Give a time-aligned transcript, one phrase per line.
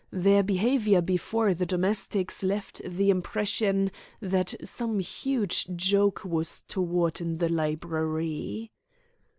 [0.09, 7.37] Their behaviour before the domestics left the impression that some huge joke was toward in
[7.37, 8.71] the library.